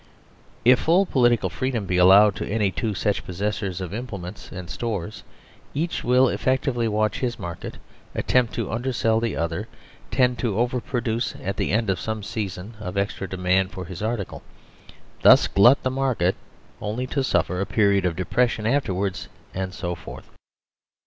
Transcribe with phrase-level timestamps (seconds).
[0.65, 5.21] If full political freedom be allowed to any two such possessors of implements and stores,
[5.75, 7.77] each will active ly watch his market,
[8.15, 9.67] attempt to undersell the other,
[10.09, 14.41] tend to overproduce at the end of some season of extra demand for his article,
[15.21, 16.35] thus glut the market
[16.81, 20.31] only to suffer a period of depression afterwards and so forth.